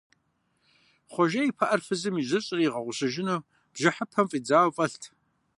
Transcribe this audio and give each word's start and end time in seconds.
Хъуэжэ 1.11 1.41
и 1.49 1.51
пыӀэр 1.57 1.81
фызым 1.85 2.15
ижьыщӀри, 2.17 2.63
игъэгъущыжыну 2.65 3.45
бжыхьыпэм 3.73 4.25
фӀидзауэ 4.31 4.71
фӀэлът. 4.75 5.03